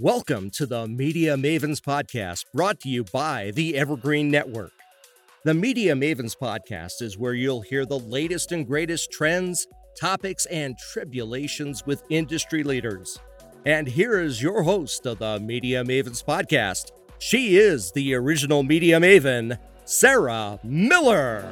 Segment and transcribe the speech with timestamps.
[0.00, 4.72] Welcome to the Media Mavens Podcast, brought to you by the Evergreen Network.
[5.44, 9.66] The Media Mavens Podcast is where you'll hear the latest and greatest trends,
[10.00, 13.18] topics, and tribulations with industry leaders.
[13.66, 16.92] And here is your host of the Media Mavens Podcast.
[17.18, 21.44] She is the original Media Maven, Sarah Miller.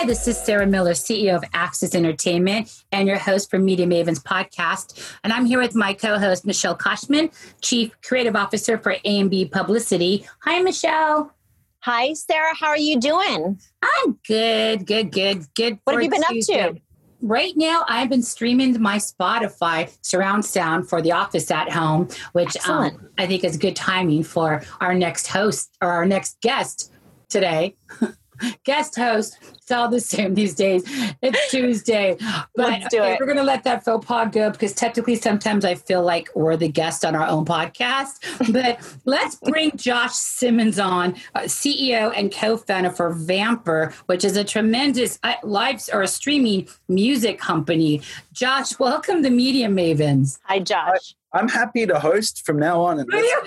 [0.00, 4.18] Hi, this is Sarah Miller, CEO of Axis Entertainment and your host for Media Mavens
[4.18, 4.98] podcast.
[5.22, 7.30] And I'm here with my co-host Michelle Koshman,
[7.60, 10.26] Chief Creative Officer for AMB Publicity.
[10.44, 11.34] Hi, Michelle.
[11.80, 12.54] Hi, Sarah.
[12.58, 13.60] How are you doing?
[13.82, 15.78] I'm good, good, good, good.
[15.84, 16.62] What have you been Tuesday.
[16.62, 16.80] up to?
[17.20, 22.56] Right now, I've been streaming my Spotify surround sound for the office at home, which
[22.66, 26.90] um, I think is good timing for our next host or our next guest
[27.28, 27.76] today.
[28.64, 29.36] guest host.
[29.70, 30.82] It's all the same these days.
[31.22, 32.16] It's Tuesday.
[32.56, 33.20] But Let's do okay, it.
[33.20, 36.56] We're going to let that faux pas go because technically sometimes I feel like we're
[36.56, 38.18] the guest on our own podcast.
[38.52, 44.42] But let's bring Josh Simons on, uh, CEO and co-founder for Vampr, which is a
[44.42, 48.02] tremendous uh, live or a streaming music company.
[48.32, 50.40] Josh, welcome to Media Mavens.
[50.42, 51.14] Hi, Josh.
[51.32, 52.96] I'm happy to host from now on.
[52.96, 53.42] Will you,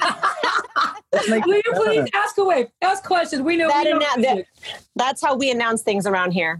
[1.13, 2.71] Will you please ask away?
[2.81, 3.41] Ask questions.
[3.41, 3.67] We know.
[3.67, 4.45] That we know that,
[4.95, 6.59] that's how we announce things around here.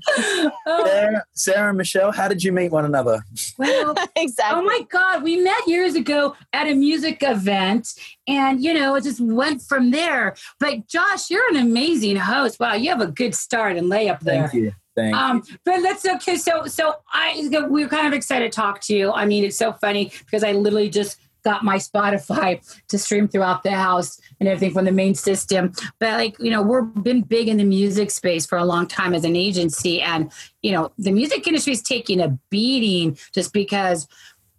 [0.66, 0.86] Oh.
[0.86, 3.24] Sarah, Sarah and Michelle, how did you meet one another?
[3.58, 4.60] Well, exactly.
[4.60, 7.94] Oh my God, we met years ago at a music event,
[8.28, 10.36] and you know, it just went from there.
[10.60, 12.60] But Josh, you're an amazing host.
[12.60, 14.48] Wow, you have a good start and layup there.
[14.48, 14.72] Thank you.
[14.96, 16.38] Thank um, but let's okay.
[16.38, 19.12] So, so I we are kind of excited to talk to you.
[19.12, 23.64] I mean, it's so funny because I literally just got my Spotify to stream throughout
[23.64, 25.74] the house and everything from the main system.
[26.00, 29.14] But like, you know, we've been big in the music space for a long time
[29.14, 30.02] as an agency.
[30.02, 34.08] And, you know, the music industry is taking a beating just because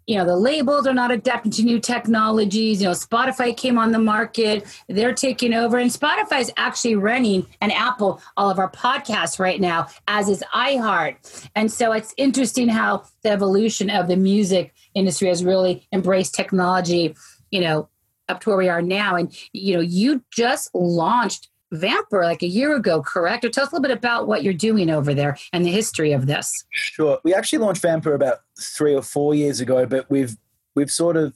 [0.07, 2.81] you know the labels are not adapting to new technologies.
[2.81, 4.67] You know spotify came on the market.
[4.89, 5.79] They're taking over.
[5.79, 10.43] And spotify is actually running and apple all of our podcasts right now as is
[10.55, 11.49] iheart.
[11.55, 17.15] And so it's interesting how the evolution of the music industry has really embraced technology
[17.51, 17.89] you know
[18.29, 19.17] up to where we are now.
[19.17, 23.45] And you know you just launched Vampr like a year ago, correct?
[23.45, 26.13] Or tell us a little bit about what you're doing over there and the history
[26.13, 26.65] of this.
[26.71, 27.19] Sure.
[27.25, 30.37] We actually launched Vampr about three or four years ago, but we've
[30.75, 31.35] we've sort of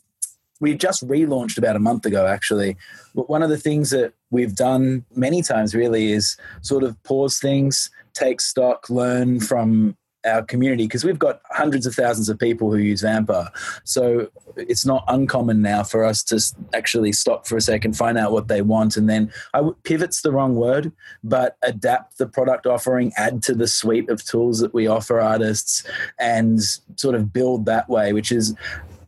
[0.61, 2.77] we've just relaunched about a month ago actually.
[3.15, 7.39] But one of the things that we've done many times really is sort of pause
[7.39, 9.97] things, take stock, learn from
[10.27, 13.51] our community because we've got hundreds of thousands of people who use Vampr.
[13.85, 16.41] So it's not uncommon now for us to
[16.75, 20.23] actually stop for a second, find out what they want, and then I w- pivot's
[20.23, 20.93] the wrong word,
[21.23, 25.85] but adapt the product offering, add to the suite of tools that we offer artists,
[26.19, 26.61] and
[26.97, 28.55] sort of build that way, which is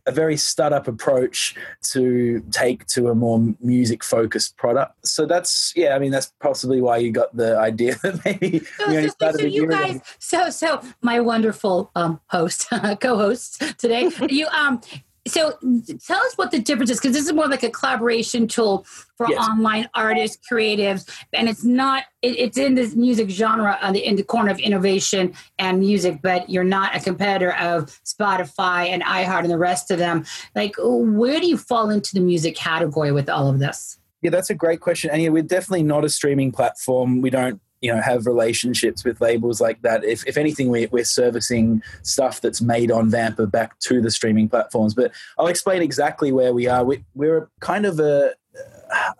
[0.05, 1.55] a very startup approach
[1.91, 5.07] to take to a more music focused product.
[5.07, 8.91] So that's yeah, I mean that's possibly why you got the idea that maybe so,
[8.91, 10.01] you, know, so, so you guys, ago.
[10.19, 12.67] so so my wonderful um, host,
[13.01, 14.81] co-hosts today, you um
[15.27, 15.57] so
[16.05, 18.85] tell us what the difference is because this is more like a collaboration tool
[19.17, 19.37] for yes.
[19.37, 24.15] online artists creatives and it's not it, it's in this music genre on the in
[24.15, 29.41] the corner of innovation and music but you're not a competitor of spotify and iheart
[29.41, 30.25] and the rest of them.
[30.55, 33.99] Like where do you fall into the music category with all of this?
[34.23, 35.11] Yeah that's a great question.
[35.11, 37.21] And yeah we're definitely not a streaming platform.
[37.21, 40.03] We don't you know have relationships with labels like that.
[40.03, 44.47] If, if anything we, we're servicing stuff that's made on Vampr back to the streaming
[44.47, 44.93] platforms.
[44.93, 46.83] But i'll explain exactly where we are.
[46.83, 48.33] We, we're kind of a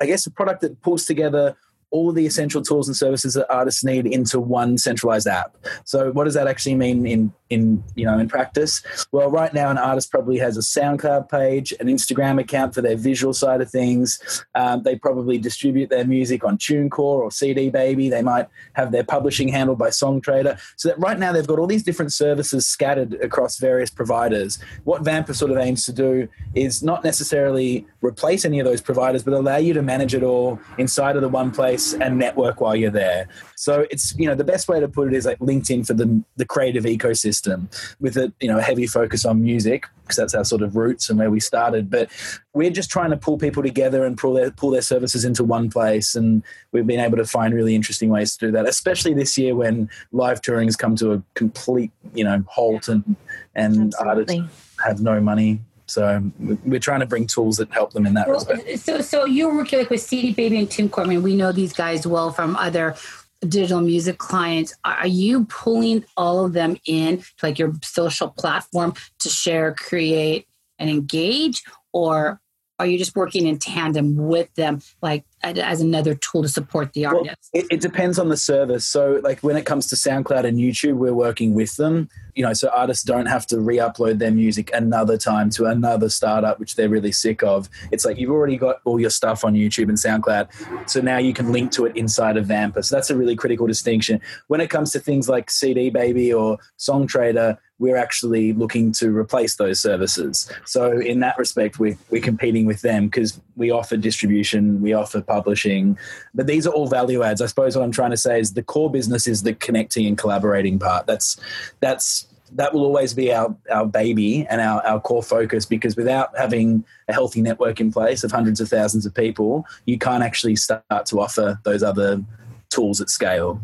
[0.01, 1.55] i guess a product that pulls together
[1.91, 5.57] all the essential tools and services that artists need into one centralized app.
[5.83, 8.81] So what does that actually mean in in you know in practice?
[9.11, 12.95] Well, right now an artist probably has a SoundCloud page, an Instagram account for their
[12.95, 14.45] visual side of things.
[14.55, 18.09] Um, they probably distribute their music on TuneCore or CD Baby.
[18.09, 20.59] They might have their publishing handled by Songtradr.
[20.77, 24.59] So that right now they've got all these different services scattered across various providers.
[24.85, 29.23] What Vampr sort of aims to do is not necessarily replace any of those providers,
[29.23, 32.75] but allow you to manage it all inside of the one place and network while
[32.75, 33.27] you're there.
[33.55, 36.23] So it's you know the best way to put it is like LinkedIn for the
[36.37, 37.67] the creative ecosystem
[37.99, 41.09] with a you know a heavy focus on music because that's our sort of roots
[41.09, 41.89] and where we started.
[41.89, 42.09] But
[42.53, 45.69] we're just trying to pull people together and pull their pull their services into one
[45.69, 49.37] place, and we've been able to find really interesting ways to do that, especially this
[49.37, 53.15] year when live touring has come to a complete you know halt and
[53.55, 54.39] and Absolutely.
[54.39, 56.33] artists have no money so um,
[56.65, 58.79] we're trying to bring tools that help them in that well, respect.
[58.79, 61.13] So, so you're working like with CD Baby and TuneCore.
[61.13, 62.95] I we know these guys well from other
[63.41, 64.73] digital music clients.
[64.85, 70.47] Are you pulling all of them in to like your social platform to share, create,
[70.79, 72.39] and engage, or
[72.79, 77.05] are you just working in tandem with them, like as another tool to support the
[77.07, 77.49] Well, artist?
[77.53, 78.85] it, it depends on the service.
[78.85, 82.09] So, like when it comes to SoundCloud and YouTube, we're working with them.
[82.35, 86.59] You know, so artists don't have to re-upload their music another time to another startup,
[86.59, 87.69] which they're really sick of.
[87.91, 91.33] It's like you've already got all your stuff on YouTube and SoundCloud, so now you
[91.33, 92.85] can link to it inside of Vampr.
[92.85, 94.21] So that's a really critical distinction.
[94.47, 99.55] When it comes to things like CD Baby or Songtradr, we're actually looking to replace
[99.55, 100.49] those services.
[100.65, 105.21] So in that respect, we're, we're competing with them because we offer distribution, we offer
[105.31, 105.97] publishing,
[106.33, 107.41] but these are all value adds.
[107.41, 110.17] I suppose what I'm trying to say is the core business is the connecting and
[110.17, 111.07] collaborating part.
[111.07, 111.39] That's
[111.79, 116.37] that's that will always be our, our baby and our, our core focus because without
[116.37, 120.55] having a healthy network in place of hundreds of thousands of people, you can't actually
[120.57, 122.21] start to offer those other
[122.69, 123.59] tools at scale.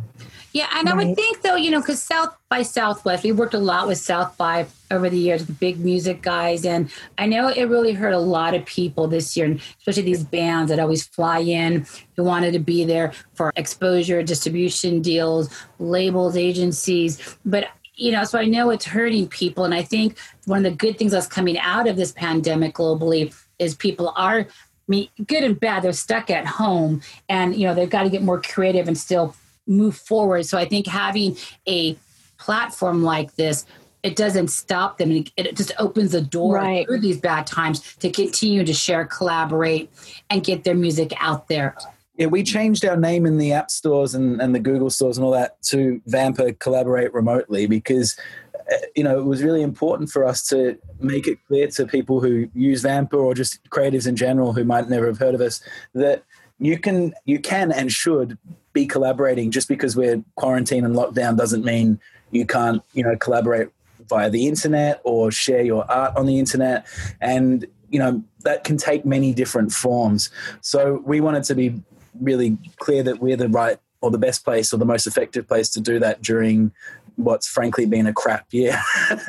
[0.57, 3.59] Yeah, and I would think though, you know, because South by Southwest, we worked a
[3.59, 7.65] lot with South by over the years, the big music guys, and I know it
[7.65, 11.41] really hurt a lot of people this year, and especially these bands that always fly
[11.41, 17.67] in who wanted to be there for exposure, distribution deals, labels, agencies, but.
[17.99, 19.65] You know, so I know it's hurting people.
[19.65, 23.35] And I think one of the good things that's coming out of this pandemic globally
[23.57, 24.47] is people are I
[24.87, 28.21] mean, good and bad, they're stuck at home and, you know, they've got to get
[28.21, 29.35] more creative and still
[29.67, 30.45] move forward.
[30.45, 31.37] So I think having
[31.67, 31.97] a
[32.37, 33.65] platform like this,
[34.03, 35.11] it doesn't stop them.
[35.11, 36.85] It just opens the door Right.
[36.85, 39.89] through these bad times to continue to share, collaborate,
[40.29, 41.75] and get their music out there.
[42.15, 45.25] Yeah, we changed our name in the app stores and, and the Google stores and
[45.25, 48.17] all that to Vampr Collaborate Remotely because,
[48.55, 52.19] uh, you know, it was really important for us to make it clear to people
[52.19, 55.61] who use Vampr or just creatives in general who might never have heard of us
[55.93, 56.23] that
[56.59, 58.35] you can you can and should
[58.77, 63.15] be collaborating just because we're quarantined and locked down doesn't mean you can't you know
[63.17, 63.69] collaborate
[64.07, 66.85] via the internet or share your art on the internet
[67.19, 70.29] and you know that can take many different forms
[70.61, 71.81] so we wanted to be
[72.21, 75.69] really clear that we're the right or the best place or the most effective place
[75.69, 76.71] to do that during
[77.15, 78.79] what's frankly been a crap year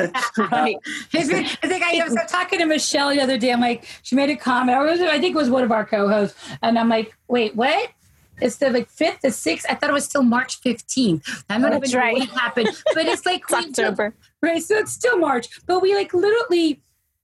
[0.53, 0.77] Right.
[1.15, 3.51] I think I was talking to Michelle the other day.
[3.51, 4.77] I'm like, she made a comment.
[4.77, 7.91] I, I think it was one of our co-hosts, and I'm like, wait, what?
[8.41, 9.67] It's the like fifth, the sixth.
[9.69, 11.45] I thought it was still March 15th.
[11.49, 12.19] I'm not even right.
[12.19, 14.15] what happened, but it's like It's October.
[14.43, 16.81] Right, so it's still March, but we like literally.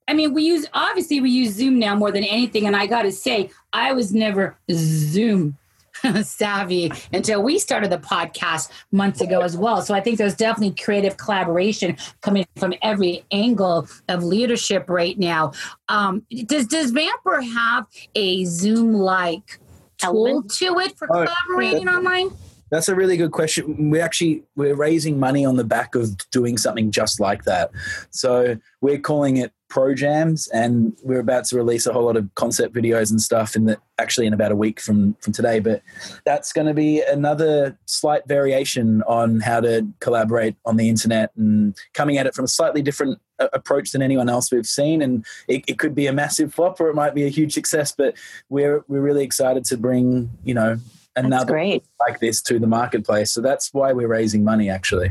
[0.06, 3.02] I mean, we use obviously we use Zoom now more than anything, and I got
[3.02, 5.56] to say, I was never Zoom
[6.22, 9.82] savvy until we started the podcast months ago as well.
[9.82, 15.52] So I think there's definitely creative collaboration coming from every angle of leadership right now.
[15.88, 19.58] Um, does does Vampr have a Zoom like
[20.04, 20.50] tool Element?
[20.54, 22.30] to it for Oh, collaborating online?
[22.70, 23.90] That's a really good question.
[23.90, 27.70] We actually we're raising money on the back of doing something just like that.
[28.10, 32.32] So we're calling it Pro Jams, and we're about to release a whole lot of
[32.36, 35.58] concept videos and stuff in the actually in about a week from from today.
[35.58, 35.82] But
[36.24, 41.76] that's going to be another slight variation on how to collaborate on the internet and
[41.92, 45.02] coming at it from a slightly different uh, approach than anyone else we've seen.
[45.02, 47.90] And it, it could be a massive flop or it might be a huge success.
[47.90, 48.14] But
[48.48, 50.78] we're we're really excited to bring you know
[51.16, 51.84] another great.
[51.98, 53.32] like this to the marketplace.
[53.32, 55.10] So that's why we're raising money actually.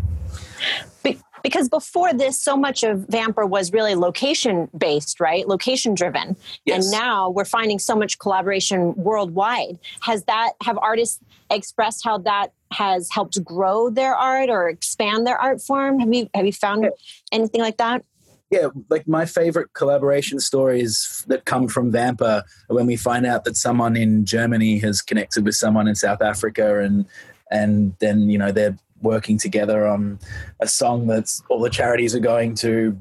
[1.03, 5.47] Be- because before this, so much of Vampr was really location based, right?
[5.47, 6.35] Location driven.
[6.65, 6.85] Yes.
[6.85, 9.77] And now we're finding so much collaboration worldwide.
[10.01, 11.19] Has that, have artists
[11.51, 15.99] expressed how that has helped grow their art or expand their art form?
[15.99, 16.89] Have you, have you found
[17.31, 18.03] anything like that?
[18.49, 23.45] Yeah, like my favorite collaboration stories that come from Vampr are when we find out
[23.45, 27.05] that someone in Germany has connected with someone in South Africa and
[27.51, 30.17] and then, you know, they're working together on
[30.59, 32.97] a song that's all the charities are going to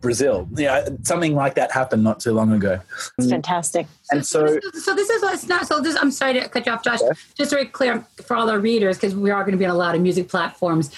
[0.00, 0.48] Brazil.
[0.56, 2.80] Yeah, something like that happened not too long ago.
[3.18, 3.86] It's fantastic.
[4.10, 6.66] And so this is- so this is what's not so this i'm sorry to cut
[6.66, 7.18] you off josh Okay.
[7.36, 9.78] just very clear for all our readers because we are going to be on a
[9.78, 10.90] lot of music platforms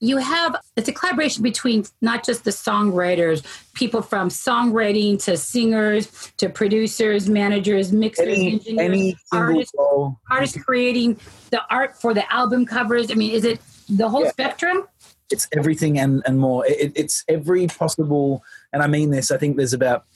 [0.00, 6.32] you have it's a collaboration between not just the songwriters people from songwriting to singers
[6.36, 11.18] to producers managers mixers any engineers any artists role artists creating
[11.50, 14.30] the art for the album covers i mean is it the whole Yeah.
[14.30, 14.86] spectrum
[15.30, 16.64] it's everything and, and more.
[16.66, 19.30] It, it's every possible, and I mean this.
[19.30, 20.06] I think there's about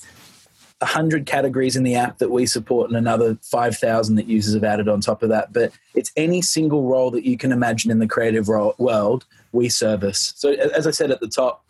[0.82, 4.52] a hundred categories in the app that we support, and another five thousand that users
[4.54, 5.52] have added on top of that.
[5.52, 9.68] But it's any single role that you can imagine in the creative role, world we
[9.68, 10.34] service.
[10.36, 11.64] So as I said at the top.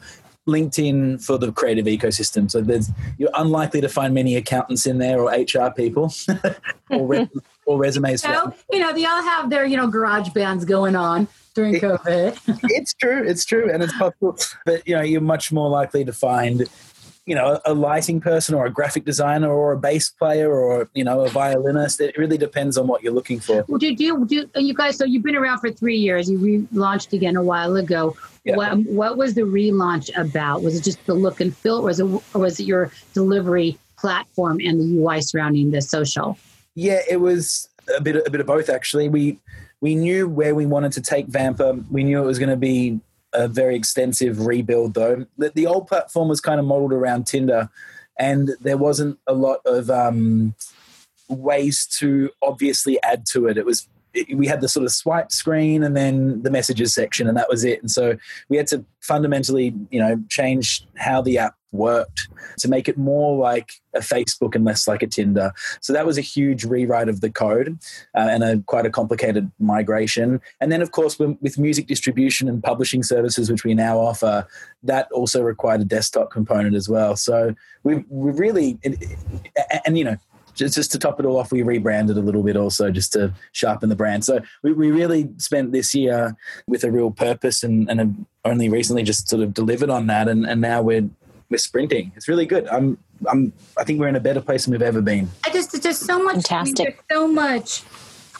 [0.48, 2.50] LinkedIn for the creative ecosystem.
[2.50, 6.12] So there's you're unlikely to find many accountants in there or HR people
[6.90, 7.28] or, res-
[7.64, 8.22] or resumes.
[8.22, 12.36] so you know they all have their you know garage bands going on during covid
[12.64, 16.12] it's true it's true and it's possible but you know you're much more likely to
[16.12, 16.68] find
[17.26, 21.04] you know a lighting person or a graphic designer or a bass player or you
[21.04, 22.00] know a violinist.
[22.00, 23.64] It really depends on what you're looking for.
[23.68, 26.28] Well do you do you guys so you've been around for three years.
[26.28, 28.16] You relaunched again a while ago.
[28.44, 28.56] Yeah.
[28.56, 30.62] what what was the relaunch about?
[30.62, 31.78] Was it just the look and feel?
[31.78, 36.36] Or was it or was it your delivery platform and the ui surrounding the social?
[36.74, 39.08] Yeah it was a bit a bit of both actually.
[39.08, 39.38] We
[39.80, 41.84] we knew where we wanted to take Vampr.
[41.90, 43.00] We knew it was going to be
[43.32, 45.26] a very extensive rebuild, though.
[45.38, 47.70] The, the old platform was kind of modeled around Tinder,
[48.18, 50.54] and there wasn't a lot of um,
[51.28, 53.56] ways to obviously add to it.
[53.56, 53.88] It was
[54.34, 57.64] we had the sort of swipe screen and then the messages section and that was
[57.64, 57.80] it.
[57.80, 58.16] And so
[58.48, 62.28] we had to fundamentally you know change how the app worked
[62.58, 65.52] to make it more like a facebook and less like a tinder.
[65.80, 67.78] So that was a huge rewrite of the code
[68.14, 70.40] uh, and a quite a complicated migration.
[70.60, 74.46] And then of course with music distribution and publishing services which we now offer
[74.82, 77.16] that also required a desktop component as well.
[77.16, 79.02] So we we really and,
[79.86, 80.16] and you know
[80.54, 83.32] just, just to top it all off, we rebranded a little bit also just to
[83.52, 84.24] sharpen the brand.
[84.24, 89.02] So we, we really spent this year with a real purpose and, and only recently
[89.02, 90.28] just sort of delivered on that.
[90.28, 91.08] And, and now we're,
[91.50, 92.12] we're sprinting.
[92.16, 92.66] It's really good.
[92.68, 92.98] I'm,
[93.30, 95.30] I'm, I think we're in a better place than we've ever been.
[95.44, 97.04] I just, there's so much, Fantastic.
[97.10, 97.82] I mean, so much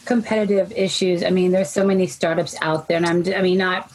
[0.05, 1.23] competitive issues.
[1.23, 3.91] I mean, there's so many startups out there and I'm, I mean, not,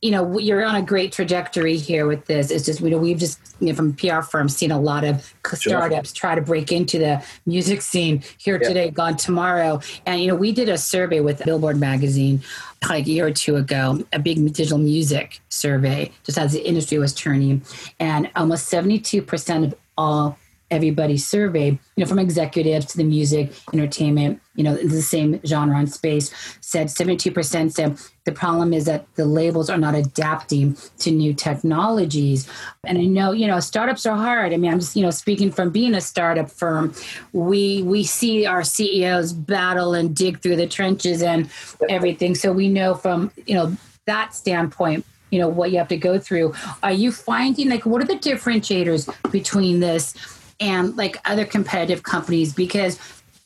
[0.00, 2.50] you know you're on a great trajectory here with this.
[2.50, 5.34] It's just you know we've just you know, from pr firms seen a lot of
[5.54, 8.68] startups try to break into the music scene here yeah.
[8.68, 9.80] today gone tomorrow.
[10.06, 12.42] And you know we did a survey with billboard magazine
[12.88, 16.98] like a year or two ago a big digital music survey just as the industry
[16.98, 17.62] was turning.
[17.98, 20.38] And almost 72% of all
[20.70, 25.78] everybody surveyed, you know, from executives to the music, entertainment, you know, the same genre
[25.78, 31.10] and space, said 72% said the problem is that the labels are not adapting to
[31.10, 32.48] new technologies.
[32.84, 34.52] And I know, you know, startups are hard.
[34.52, 36.92] I mean, I'm just, you know, speaking from being a startup firm,
[37.32, 41.48] we we see our CEOs battle and dig through the trenches and
[41.88, 42.34] everything.
[42.34, 46.18] So we know from, you know, that standpoint you know what you have to go
[46.18, 50.14] through are you finding like what are the differentiators between this
[50.60, 52.98] and like other competitive companies because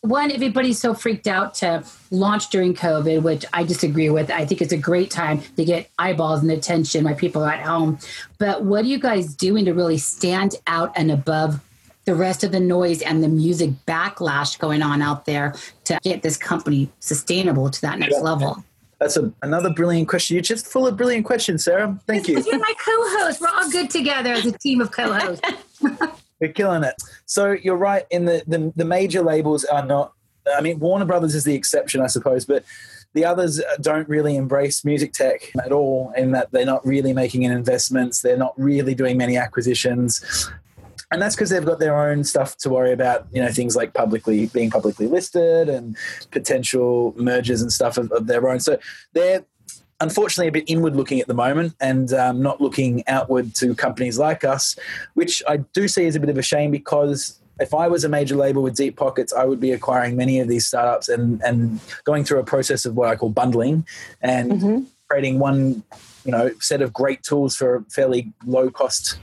[0.03, 4.33] one, everybody's so freaked out to launch during COVID, which I disagree with.
[4.33, 7.65] I think it's a great time to get eyeballs and attention by people are at
[7.65, 7.99] home.
[8.39, 11.61] But what are you guys doing to really stand out and above
[12.05, 15.55] the rest of the noise and the music backlash going on out there
[15.85, 18.23] to get this company sustainable to that next yeah.
[18.23, 18.65] level?
[18.99, 20.35] That's a, another brilliant question.
[20.35, 21.97] You're just full of brilliant questions, Sarah.
[22.09, 22.43] Thank you.
[22.45, 23.41] You're my co-host.
[23.41, 25.49] We're all good together as a team of co-hosts.
[26.43, 26.97] We're killing it.
[27.25, 28.05] So you're right.
[28.11, 30.13] In the, the the major labels are not.
[30.53, 32.65] I mean, Warner Brothers is the exception, I suppose, but
[33.15, 36.13] the others don't really embrace music tech at all.
[36.17, 38.23] In that they're not really making investments.
[38.23, 40.51] They're not really doing many acquisitions.
[41.13, 43.93] And that's because they've got their own stuff to worry about, you know, things like
[43.93, 45.95] publicly being publicly listed and
[46.31, 48.61] potential mergers and stuff of, of their own.
[48.61, 48.79] So
[49.13, 49.45] they're
[50.03, 54.19] unfortunately a bit inward looking at the moment and um, not looking outward to companies
[54.19, 54.77] like us,
[55.15, 58.09] which I do see as a bit of a shame because if I was a
[58.09, 61.81] major label with deep pockets, I would be acquiring many of these startups and, and
[62.05, 63.87] going through a process of what I call bundling
[64.21, 64.85] and mm-hmm.
[65.09, 65.83] creating one
[66.25, 69.19] you know set of great tools for a fairly low cost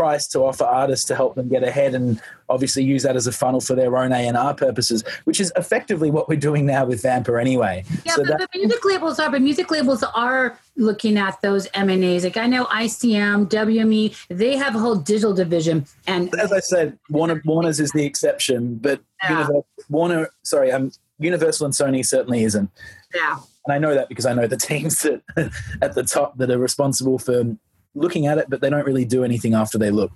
[0.00, 3.32] price to offer artists to help them get ahead and obviously use that as a
[3.32, 7.38] funnel for their own A&R purposes, which is effectively what we're doing now with Vampr
[7.38, 7.84] anyway.
[8.06, 11.68] Yeah, so but, that- but music labels are, but music labels are looking at those
[11.74, 12.24] M&As.
[12.24, 15.84] Like I know ICM, WME, they have a whole digital division.
[16.06, 19.32] And as I said, Warner, Warner's is the exception, but yeah.
[19.32, 22.70] Universal, Warner, sorry, um, Universal and Sony certainly isn't.
[23.14, 23.36] Yeah.
[23.66, 25.20] And I know that because I know the teams that
[25.82, 27.44] at the top that are responsible for
[27.94, 30.12] looking at it, but they don't really do anything after they look.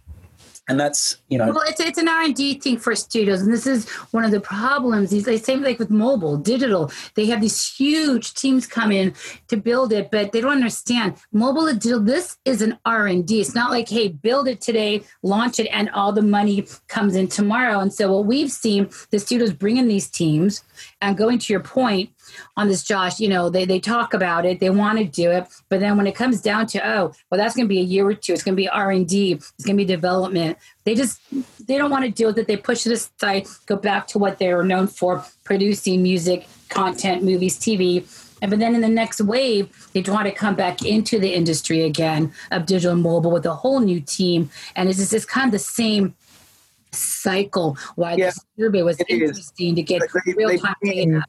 [0.66, 3.52] And that's you know, well, it's it's an R and D thing for studios, and
[3.52, 5.10] this is one of the problems.
[5.10, 6.90] These they same like with mobile, digital.
[7.16, 9.12] They have these huge teams come in
[9.48, 12.00] to build it, but they don't understand mobile digital.
[12.00, 13.42] This is an R and D.
[13.42, 17.28] It's not like hey, build it today, launch it, and all the money comes in
[17.28, 17.80] tomorrow.
[17.80, 20.64] And so what we've seen, the studios bring in these teams,
[21.00, 22.10] and going to your point,
[22.56, 25.46] on this, Josh, you know, they, they talk about it, they want to do it,
[25.68, 28.06] but then when it comes down to, oh, well, that's going to be a year
[28.06, 30.58] or two, it's going to be R&D, it's going to be development.
[30.84, 31.20] They just,
[31.66, 32.46] they don't want to deal with it.
[32.46, 37.22] They push it aside, go back to what they were known for, producing music, content,
[37.22, 38.06] movies, TV.
[38.42, 41.82] And but then in the next wave, they want to come back into the industry
[41.82, 44.50] again of digital and mobile with a whole new team.
[44.76, 46.14] And it's just it's kind of the same
[46.94, 49.74] cycle why yeah, the survey was interesting is.
[49.76, 50.02] to get
[50.36, 51.24] real time data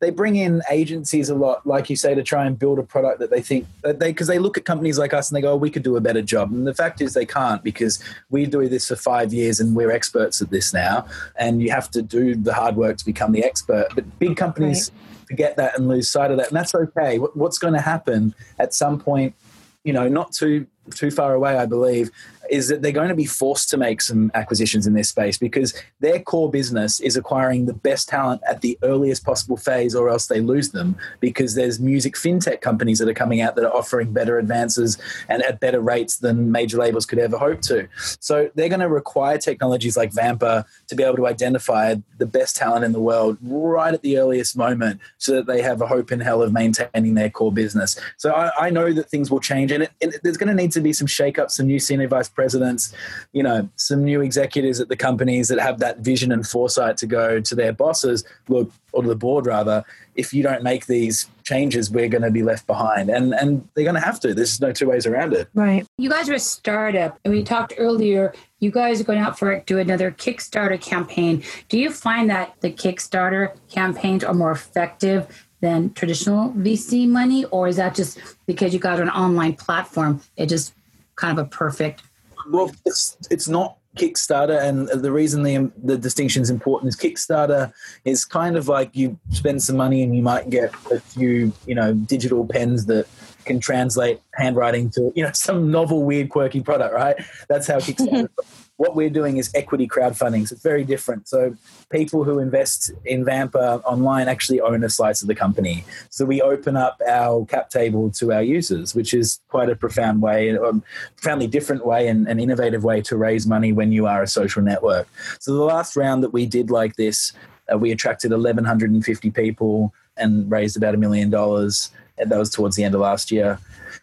[0.00, 3.18] they bring in agencies a lot, like you say, to try and build a product
[3.20, 5.52] that they think that they because they look at companies like us and they go,
[5.52, 6.52] oh, we could do a better job.
[6.52, 9.90] And the fact is, they can't because we do this for five years and we're
[9.90, 11.06] experts at this now.
[11.36, 13.88] And you have to do the hard work to become the expert.
[13.94, 15.28] But big companies right.
[15.28, 17.16] forget that and lose sight of that, and that's okay.
[17.16, 19.34] What's going to happen at some point?
[19.82, 22.10] You know, not too too far away, I believe,
[22.50, 25.74] is that they're going to be forced to make some acquisitions in this space because
[26.00, 30.26] their core business is acquiring the best talent at the earliest possible phase or else
[30.26, 34.12] they lose them because there's music fintech companies that are coming out that are offering
[34.12, 34.98] better advances
[35.28, 37.88] and at better rates than major labels could ever hope to.
[38.20, 42.56] So they're going to require technologies like Vampr to be able to identify the best
[42.56, 46.12] talent in the world right at the earliest moment so that they have a hope
[46.12, 47.98] in hell of maintaining their core business.
[48.16, 50.72] So I, I know that things will change and it, it, there's going to need
[50.72, 52.92] to be some shakeups, some new senior vice presidents,
[53.32, 57.06] you know, some new executives at the companies that have that vision and foresight to
[57.06, 61.28] go to their bosses, look, or to the board rather, if you don't make these
[61.44, 63.10] changes, we're going to be left behind.
[63.10, 64.34] And and they're going to have to.
[64.34, 65.48] There's no two ways around it.
[65.54, 65.86] Right.
[65.98, 68.32] You guys are a startup, and we talked earlier.
[68.58, 71.42] You guys are going out for it do another Kickstarter campaign.
[71.68, 77.68] Do you find that the Kickstarter campaigns are more effective than traditional VC money, or
[77.68, 80.20] is that just because you got an online platform?
[80.36, 80.74] It just
[81.16, 82.02] kind of a perfect
[82.50, 87.72] well, it's it's not Kickstarter, and the reason the the distinction is important is Kickstarter
[88.04, 91.74] is kind of like you spend some money and you might get a few, you
[91.74, 93.06] know, digital pens that
[93.46, 97.16] can translate handwriting to, you know, some novel, weird, quirky product, right?
[97.48, 98.28] That's how Kickstarter.
[98.76, 100.46] what we're doing is equity crowdfunding.
[100.46, 101.28] So it's very different.
[101.28, 101.56] So
[101.90, 105.84] people who invest in Vampr online actually own a slice of the company.
[106.10, 110.20] So we open up our cap table to our users, which is quite a profound
[110.20, 110.82] way, a um,
[111.16, 114.62] profoundly different way and an innovative way to raise money when you are a social
[114.62, 115.08] network.
[115.40, 117.32] So the last round that we did like this,
[117.72, 121.90] uh, we attracted 1,150 people and raised about a million dollars.
[122.18, 123.58] And that was towards the end of last year.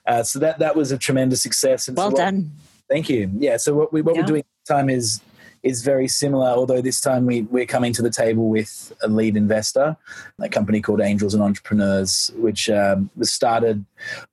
[0.06, 1.88] Uh, so that that was a tremendous success.
[1.88, 2.52] And well so done.
[2.90, 3.32] Thank you.
[3.38, 3.58] Yeah.
[3.58, 4.22] So what we what yeah.
[4.22, 5.22] we're doing this time is
[5.64, 9.38] is very similar, although this time we, we're coming to the table with a lead
[9.38, 9.96] investor,
[10.40, 13.86] a company called Angels and Entrepreneurs, which um, was started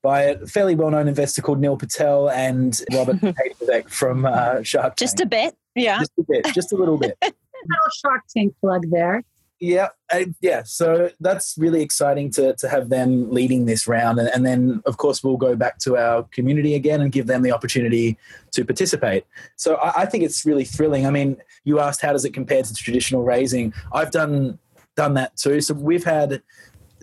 [0.02, 4.96] by a fairly well known investor called Neil Patel and Robert Herjavec from uh, Shark
[4.96, 4.98] Tank.
[4.98, 6.00] Just a bit, yeah.
[6.00, 7.16] Just a bit, just a little bit.
[7.22, 9.22] little Shark Tank plug there.
[9.60, 10.62] Yeah, uh, yeah.
[10.64, 14.96] So that's really exciting to to have them leading this round, and, and, then of
[14.96, 18.16] course we'll go back to our community again and give them the opportunity
[18.52, 19.26] to participate.
[19.56, 21.06] So I, I think it's really thrilling.
[21.06, 23.74] I mean, you asked how does it compare to traditional raising?
[23.92, 24.58] I've done
[24.96, 25.60] done that too.
[25.60, 26.42] So we've had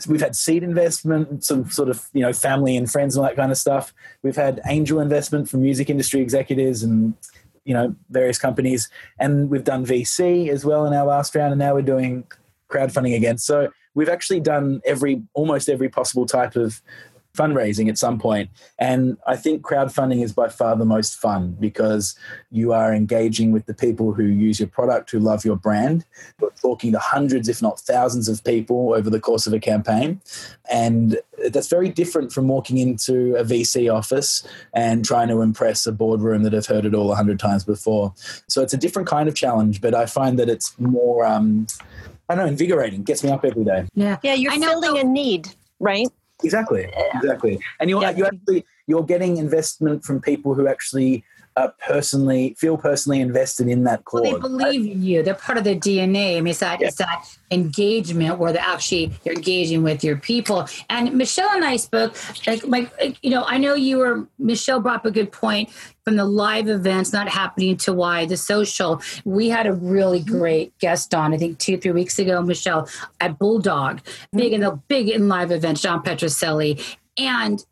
[0.07, 3.35] we've had seed investment, some sort of you know family and friends and all that
[3.35, 3.93] kind of stuff.
[4.23, 7.13] We've had angel investment from music industry executives and
[7.65, 8.89] you know various companies,
[9.19, 12.25] and we've done VC as well in our last round, and now we're doing
[12.69, 13.37] crowdfunding again.
[13.37, 16.81] So we've actually done every almost every possible type of
[17.37, 18.49] fundraising at some point.
[18.79, 22.17] And I think crowdfunding is by far the most fun because
[22.49, 26.03] you are engaging with the people who use your product, who love your brand.
[26.61, 30.19] Talking to hundreds, if not thousands, of people over the course of a campaign.
[30.69, 35.91] And that's very different from walking into a VC office and trying to impress a
[35.91, 38.13] boardroom that have heard it all a hundred times before.
[38.47, 41.25] So it's a different kind of challenge, but I find that it's more.
[41.25, 41.67] Um,
[42.29, 43.03] I don't know, invigorating.
[43.03, 43.87] Gets me up every day.
[43.93, 44.33] Yeah, yeah.
[44.33, 46.07] You're filling a need, right?
[46.43, 47.59] Exactly, exactly.
[47.79, 48.11] And you're yeah.
[48.11, 51.23] you actually you're getting investment from people who actually
[51.57, 54.21] uh, personally feel personally invested in that cause.
[54.21, 55.23] Well, they believe in you.
[55.23, 56.37] They're part of the DNA.
[56.37, 56.87] I mean, it's that yeah.
[56.87, 60.67] it's that engagement where they actually you're engaging with your people.
[60.89, 62.15] And Michelle and I spoke
[62.45, 65.71] like like you know I know you were Michelle brought up a good point
[66.03, 69.01] from the live events not happening to why the social.
[69.25, 70.37] We had a really mm-hmm.
[70.37, 72.87] great guest on I think two three weeks ago, Michelle
[73.19, 77.65] at Bulldog, big in the big in live events, John Petroselli, And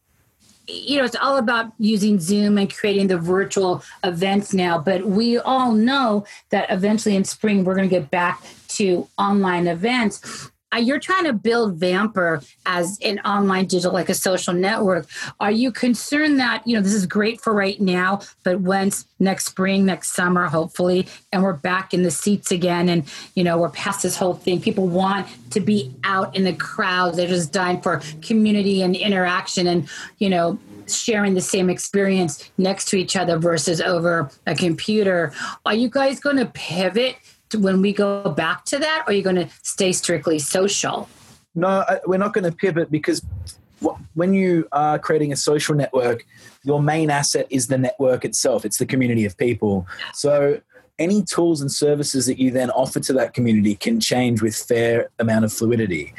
[0.68, 4.78] you know, it's all about using Zoom and creating the virtual events now.
[4.78, 9.68] But we all know that eventually in spring, we're going to get back to online
[9.68, 10.52] events.
[10.76, 15.08] Uh, you're trying to build Vamper as an online digital, like a social network.
[15.40, 19.46] Are you concerned that, you know, this is great for right now, but once next
[19.46, 23.04] spring, next summer, hopefully, and we're back in the seats again and,
[23.36, 27.16] you know, we're past this whole thing, people want to be out in the crowd.
[27.16, 32.86] They're just dying for community and interaction and, you know, sharing the same experience next
[32.90, 35.32] to each other versus over a computer.
[35.66, 37.16] Are you guys going to pivot
[37.54, 41.08] when we go back to that, or are you going to stay strictly social?
[41.54, 43.22] No, we're not going to pivot because
[44.14, 46.26] when you are creating a social network,
[46.64, 48.66] your main asset is the network itself.
[48.66, 49.86] It's the community of people.
[50.14, 50.60] So
[50.98, 55.10] any tools and services that you then offer to that community can change with fair
[55.20, 56.14] amount of fluidity.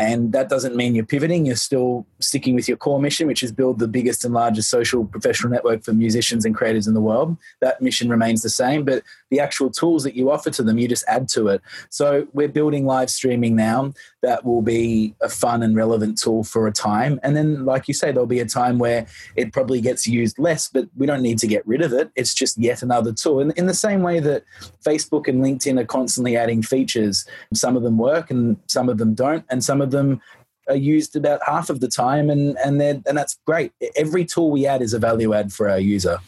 [0.00, 1.44] And that doesn't mean you're pivoting.
[1.44, 5.04] You're still sticking with your core mission, which is build the biggest and largest social
[5.04, 7.36] professional network for musicians and creators in the world.
[7.60, 10.88] That mission remains the same, but the actual tools that you offer to them, you
[10.88, 11.60] just add to it.
[11.90, 16.66] So we're building live streaming now that will be a fun and relevant tool for
[16.66, 17.20] a time.
[17.22, 20.68] And then, like you say, there'll be a time where it probably gets used less,
[20.68, 22.10] but we don't need to get rid of it.
[22.16, 23.40] It's just yet another tool.
[23.40, 24.44] And in the same way that
[24.82, 29.12] Facebook and LinkedIn are constantly adding features, some of them work and some of them
[29.12, 30.20] don't, and some of them
[30.68, 33.72] are used about half of the time, and and and that's great.
[33.96, 36.18] Every tool we add is a value add for our user.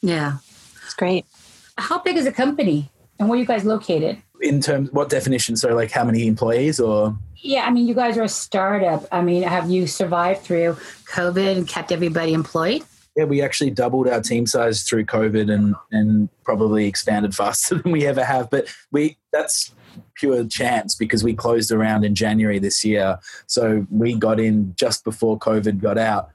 [0.00, 0.38] Yeah,
[0.84, 1.26] it's great.
[1.78, 4.20] How big is the company, and where are you guys located?
[4.40, 5.56] In terms, what definition?
[5.56, 7.16] So, like, how many employees, or?
[7.36, 9.06] Yeah, I mean, you guys are a startup.
[9.12, 12.82] I mean, have you survived through COVID and kept everybody employed?
[13.16, 17.92] Yeah, we actually doubled our team size through COVID and and probably expanded faster than
[17.92, 18.50] we ever have.
[18.50, 19.72] But we that's
[20.14, 23.18] pure chance because we closed around in January this year.
[23.46, 26.30] So we got in just before COVID got out.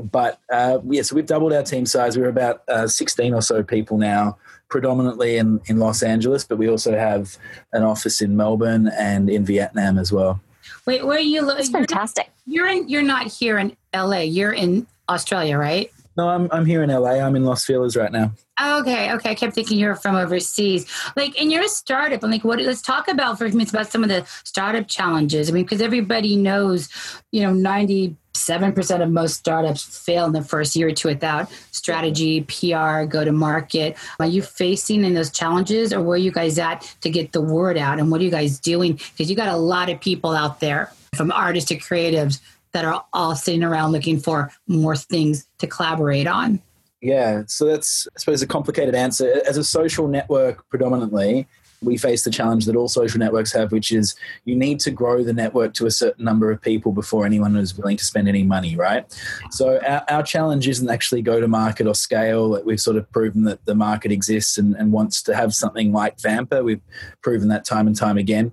[0.00, 2.16] But uh, yeah, so we've doubled our team size.
[2.16, 6.68] We're about uh, 16 or so people now, predominantly in, in Los Angeles, but we
[6.68, 7.36] also have
[7.72, 10.40] an office in Melbourne and in Vietnam as well.
[10.86, 11.44] Wait, where are you?
[11.44, 12.30] That's fantastic.
[12.46, 12.88] You're in.
[12.88, 14.20] You're not here in LA.
[14.20, 15.90] You're in Australia, right?
[16.18, 17.20] No, I'm I'm here in LA.
[17.20, 18.32] I'm in Los Feliz right now.
[18.60, 19.30] Okay, okay.
[19.30, 20.84] I kept thinking you were from overseas.
[21.14, 22.24] Like, and you're a startup.
[22.24, 22.58] I'm like, what?
[22.58, 25.48] Let's talk about for minutes about some of the startup challenges.
[25.48, 26.88] I mean, because everybody knows,
[27.30, 31.06] you know, ninety seven percent of most startups fail in the first year or two
[31.06, 33.96] without strategy, PR, go to market.
[34.18, 37.40] Are you facing in those challenges, or where are you guys at to get the
[37.40, 38.00] word out?
[38.00, 38.94] And what are you guys doing?
[38.94, 42.40] Because you got a lot of people out there, from artists to creatives,
[42.72, 46.60] that are all sitting around looking for more things to collaborate on?
[47.00, 49.40] Yeah, so that's, I suppose, a complicated answer.
[49.48, 51.46] As a social network, predominantly,
[51.82, 54.14] we face the challenge that all social networks have, which is
[54.44, 57.76] you need to grow the network to a certain number of people before anyone is
[57.76, 59.04] willing to spend any money, right?
[59.50, 62.62] So our, our challenge isn't actually go to market or scale.
[62.64, 66.18] We've sort of proven that the market exists and, and wants to have something like
[66.18, 66.64] Vampr.
[66.64, 66.82] We've
[67.22, 68.52] proven that time and time again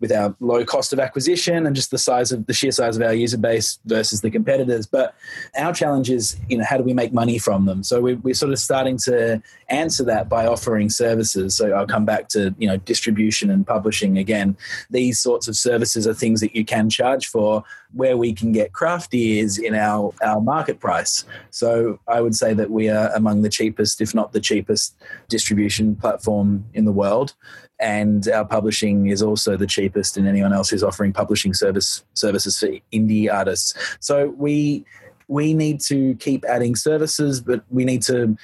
[0.00, 3.02] with our low cost of acquisition and just the size of the sheer size of
[3.02, 4.86] our user base versus the competitors.
[4.86, 5.14] But
[5.56, 7.82] our challenge is, you know, how do we make money from them?
[7.82, 11.54] So we're, we're sort of starting to answer that by offering services.
[11.56, 14.56] So I'll come back to you know distribution and publishing again.
[14.88, 17.62] These sorts of services are things that you can charge for.
[17.92, 21.24] Where we can get crafty is in our our market price.
[21.50, 24.96] So i would say that we are among the cheapest if not the cheapest
[25.28, 27.34] distribution platform in the world.
[27.80, 32.58] And our publishing is also the cheapest in anyone else who's offering publishing service services
[32.58, 33.74] for indie artists.
[34.00, 34.86] So we
[35.28, 38.36] we need to keep adding services, but we need to,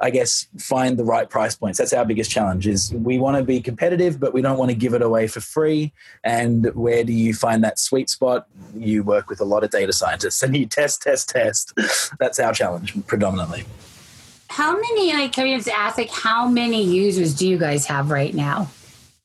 [0.00, 1.78] I guess, find the right price points.
[1.78, 4.76] That's our biggest challenge is we want to be competitive, but we don't want to
[4.76, 5.92] give it away for free.
[6.24, 8.46] And where do you find that sweet spot?
[8.76, 11.72] You work with a lot of data scientists and you test, test, test.
[12.18, 13.64] That's our challenge predominantly.
[14.48, 18.10] How many, like, can you just ask, like, how many users do you guys have
[18.10, 18.68] right now?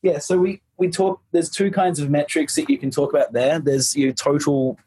[0.01, 3.33] Yeah, so we, we talk, there's two kinds of metrics that you can talk about
[3.33, 3.59] there.
[3.59, 4.79] There's your total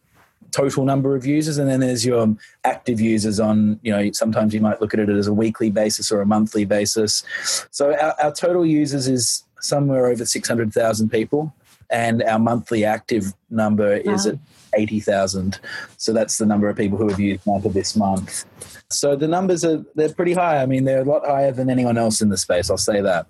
[0.52, 4.54] total number of users and then there's your um, active users on you know sometimes
[4.54, 7.24] you might look at it as a weekly basis or a monthly basis.
[7.70, 11.54] So our, our total users is somewhere over 600000 people
[11.90, 14.14] and our monthly active number wow.
[14.14, 14.38] is at
[14.74, 15.58] 80,000
[15.96, 18.44] so that's the number of people who have used Vampr this month.
[18.90, 20.62] So the numbers are they're pretty high.
[20.62, 23.26] I mean they're a lot higher than anyone else in the space i'll say that.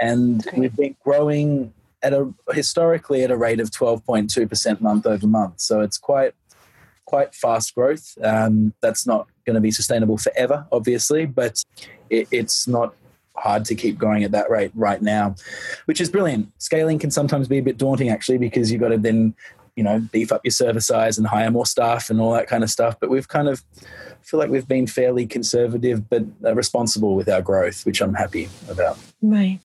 [0.00, 5.60] And we've been growing at a historically at a rate of 12.2% month over month.
[5.60, 6.34] So it's quite
[7.06, 8.16] quite fast growth.
[8.22, 11.62] Um, that's not going to be sustainable forever, obviously, but
[12.10, 12.94] it, it's not
[13.36, 15.34] hard to keep going at that rate right now,
[15.86, 16.52] which is brilliant.
[16.58, 19.34] Scaling can sometimes be a bit daunting, actually, because you've got to then
[19.76, 22.64] you know beef up your server size and hire more staff and all that kind
[22.64, 22.98] of stuff.
[22.98, 23.62] But we've kind of
[24.22, 28.48] feel like we've been fairly conservative but uh, responsible with our growth which i'm happy
[28.68, 28.98] about.
[29.22, 29.60] Right.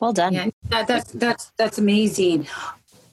[0.00, 0.32] Well done.
[0.32, 2.46] Yeah that, that's that's that's amazing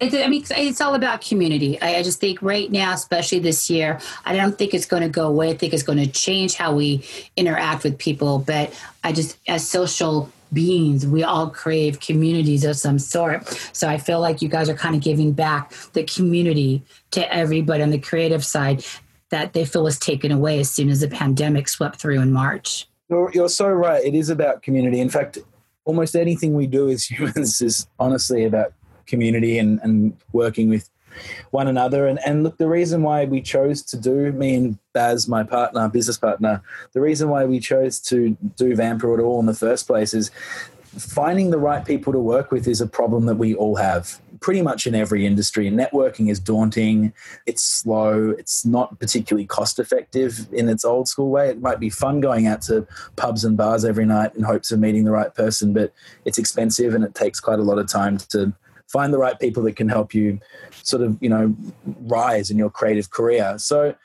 [0.02, 1.82] I mean, it's all about community.
[1.82, 5.10] I, I, just think right now, especially this year, I don't think it's going to
[5.10, 5.52] go away.
[5.52, 7.06] I think it's going to change how we
[7.38, 8.40] interact with people.
[8.40, 13.48] But I just, as social beings, we all crave communities of some sort.
[13.72, 17.82] So I feel like you guys are kind of giving back the community to everybody
[17.82, 18.84] on the creative side
[19.30, 22.88] that they feel was taken away as soon as the pandemic swept through in March.
[23.10, 24.04] You're, you're so right.
[24.04, 25.00] It is about community.
[25.00, 25.38] In fact,
[25.86, 28.74] almost anything we do as humans is honestly about
[29.06, 30.90] community and, and working with
[31.52, 32.08] one another.
[32.08, 35.88] And, and look, the reason why we chose to do, me and Baz, my partner,
[35.90, 36.62] business partner,
[36.94, 40.32] the reason why we chose to do Vampr at all in the first place is
[40.98, 44.62] finding the right people to work with is a problem that we all have pretty
[44.62, 45.70] much in every industry.
[45.70, 47.14] Networking is daunting,
[47.46, 51.50] it's slow, it's not particularly cost effective in its old school way.
[51.50, 54.80] It might be fun going out to pubs and bars every night in hopes of
[54.80, 55.94] meeting the right person, but
[56.26, 58.54] it's expensive and it takes quite a lot of time to
[58.88, 60.40] find the right people that can help you
[60.84, 61.56] sort of, you know,
[62.02, 63.58] rise in your creative career.
[63.58, 63.96] So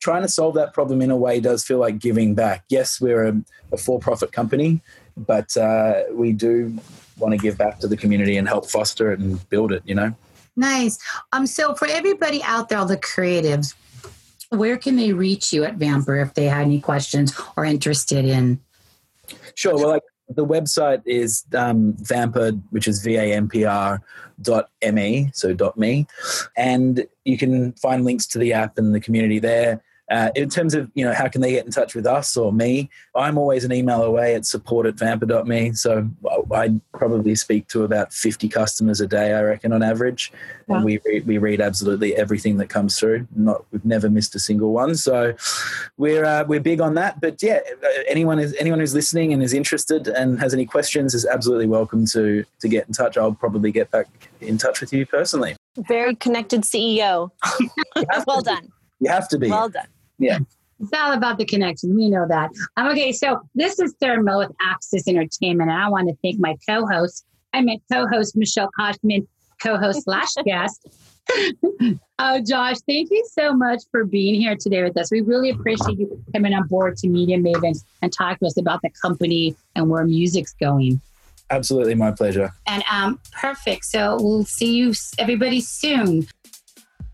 [0.00, 2.64] trying to solve that problem in a way does feel like giving back.
[2.68, 3.42] Yes, we're a,
[3.72, 4.82] a for profit company,
[5.16, 6.76] but uh, we do
[7.16, 9.94] want to give back to the community and help foster it and build it, you
[9.94, 10.14] know?
[10.56, 10.98] Nice.
[11.32, 13.74] Um, so for everybody out there, all the creatives,
[14.50, 18.60] where can they reach you at Vampr if they had any questions or interested in?
[19.54, 19.74] Sure.
[19.74, 24.02] Well, like the website is um, Vampr, which is V-A-M-P-R dot
[24.82, 26.06] M-E, so dot me.
[26.56, 29.82] And you can find links to the app and the community there.
[30.10, 32.52] Uh, in terms of you know how can they get in touch with us or
[32.52, 35.72] me, I'm always an email away at support at vampr.me.
[35.72, 36.08] So
[36.52, 40.30] I probably speak to about 50 customers a day, I reckon, on average.
[40.66, 40.76] Wow.
[40.76, 43.26] And we read, we read absolutely everything that comes through.
[43.34, 44.94] Not we've never missed a single one.
[44.94, 45.34] So
[45.96, 47.20] we're uh, we're big on that.
[47.22, 47.60] But yeah,
[48.06, 52.04] anyone is anyone who's listening and is interested and has any questions is absolutely welcome
[52.06, 53.16] to to get in touch.
[53.16, 54.06] I'll probably get back
[54.42, 55.56] in touch with you personally.
[55.76, 57.30] Very connected CEO.
[58.26, 58.70] well done.
[59.00, 59.48] You have to be.
[59.48, 59.86] Well done.
[60.18, 60.38] Yeah.
[60.80, 61.94] It's all about the connection.
[61.94, 62.50] We know that.
[62.76, 66.38] Um, okay, so this is Sarah Mill with Axis Entertainment, and I want to thank
[66.40, 67.24] my co-host.
[67.52, 69.26] I meant co-host Michelle Koshman,
[69.62, 70.86] co-host slash guest.
[72.18, 75.10] oh, Josh, thank you so much for being here today with us.
[75.10, 78.82] We really appreciate you coming on board to Media Mavens and talk to us about
[78.82, 81.00] the company and where music's going.
[81.50, 82.52] Absolutely, my pleasure.
[82.66, 83.84] And um, perfect.
[83.84, 86.26] So we'll see you everybody soon.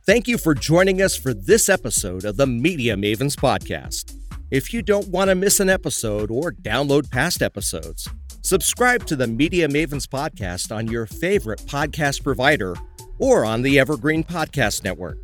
[0.06, 4.16] Thank you for joining us for this episode of the Media Mavens Podcast.
[4.50, 8.08] If you don't want to miss an episode or download past episodes,
[8.42, 12.74] subscribe to the Media Mavens Podcast on your favorite podcast provider
[13.18, 15.18] or on the Evergreen Podcast Network.